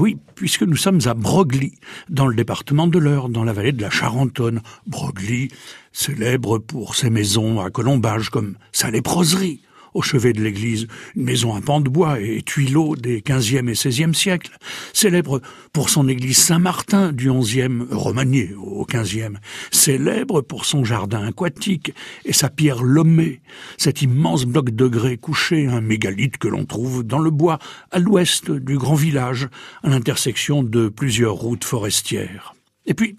[0.00, 1.74] oui, puisque nous sommes à Broglie,
[2.08, 4.62] dans le département de l'Eure, dans la vallée de la Charentonne.
[4.86, 5.50] Broglie,
[5.92, 9.60] célèbre pour ses maisons à colombage comme sa léproserie,
[9.94, 13.72] au chevet de l'église, une maison à pans de bois et tuileaux des XVe et
[13.72, 14.56] XVIe siècles,
[14.92, 15.40] célèbre
[15.72, 19.38] pour son église Saint-Martin du XIe, remaniée au XVe,
[19.70, 21.92] célèbre pour son jardin aquatique
[22.24, 23.40] et sa pierre lomée,
[23.76, 27.58] cet immense bloc de grès couché, un mégalithe que l'on trouve dans le bois,
[27.90, 29.48] à l'ouest du grand village,
[29.82, 32.54] à l'intersection de plusieurs routes forestières.
[32.86, 33.16] Et puis,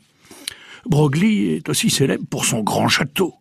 [0.85, 3.35] Broglie est aussi célèbre pour son grand château,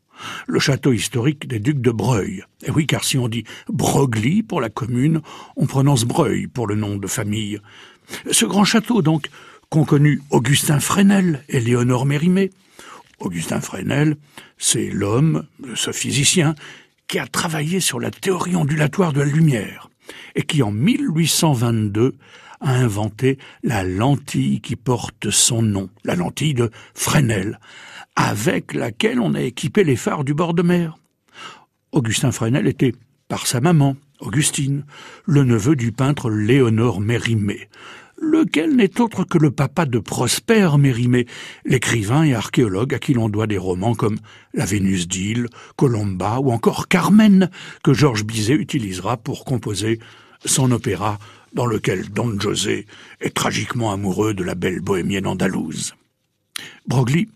[0.47, 2.45] le château historique des ducs de Breuil.
[2.65, 5.21] Et oui, car si on dit Broglie pour la commune,
[5.57, 7.61] on prononce Breuil pour le nom de famille.
[8.31, 9.29] Ce grand château, donc,
[9.71, 12.51] qu'ont connu Augustin Fresnel et Léonore Mérimée.
[13.21, 14.17] Augustin Fresnel,
[14.59, 16.55] c'est l'homme, ce physicien,
[17.07, 19.89] qui a travaillé sur la théorie ondulatoire de la lumière
[20.35, 22.15] et qui, en 1822,
[22.61, 27.59] a inventé la lentille qui porte son nom, la lentille de Fresnel,
[28.17, 30.97] avec laquelle on a équipé les phares du bord de mer.
[31.93, 32.95] Augustin Fresnel était,
[33.29, 34.85] par sa maman, Augustine,
[35.27, 37.69] le neveu du peintre Léonore Mérimée,
[38.21, 41.27] lequel n'est autre que le papa de Prosper Mérimée,
[41.65, 44.19] l'écrivain et archéologue à qui l'on doit des romans comme
[44.53, 47.51] La Vénus d'Île, Colomba ou encore Carmen,
[47.83, 49.99] que Georges Bizet utilisera pour composer
[50.45, 51.19] son opéra
[51.53, 52.87] dans lequel Don José
[53.21, 55.95] est tragiquement amoureux de la belle bohémienne andalouse.
[56.87, 57.29] Broglie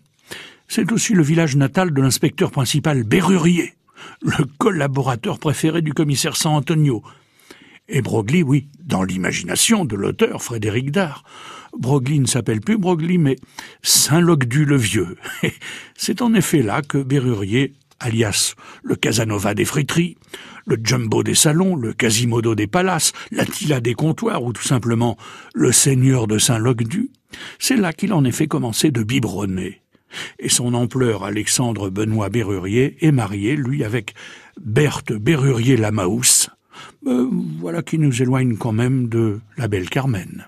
[0.67, 3.73] c'est aussi le village natal de l'inspecteur principal Berrurier,
[4.21, 7.03] le collaborateur préféré du commissaire San Antonio.
[7.87, 11.23] Et Broglie, oui, dans l'imagination de l'auteur Frédéric Dard.
[11.77, 13.35] Broglie ne s'appelle plus Broglie, mais
[13.83, 15.17] Saint-Logdu le Vieux.
[15.95, 20.17] C'est en effet là que Berrurier, alias le Casanova des friteries,
[20.65, 25.17] le Jumbo des salons, le Quasimodo des palaces, l'Attila des comptoirs ou tout simplement
[25.53, 27.11] le Seigneur de Saint-Logdu,
[27.59, 29.81] c'est là qu'il en effet commencé de biberonner
[30.39, 34.13] et son ampleur Alexandre Benoît Berrurier est marié, lui, avec
[34.59, 36.49] Berthe Berrurier Lamaus.
[37.07, 37.29] Euh,
[37.59, 40.47] voilà qui nous éloigne quand même de la belle Carmen.